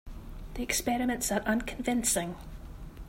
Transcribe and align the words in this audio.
The 0.55 0.63
experiments 0.63 1.31
are 1.31 1.41
unconvincing. 1.41 2.33